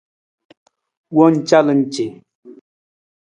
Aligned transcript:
Wowang 1.15 1.37
calan 1.49 1.79
ce. 1.93 2.05